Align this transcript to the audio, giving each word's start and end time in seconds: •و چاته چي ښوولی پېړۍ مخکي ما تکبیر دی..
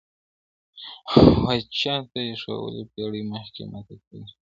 •و 1.43 1.45
چاته 1.79 2.19
چي 2.29 2.35
ښوولی 2.41 2.83
پېړۍ 2.93 3.21
مخکي 3.33 3.63
ما 3.71 3.79
تکبیر 3.87 4.23
دی.. 4.27 4.31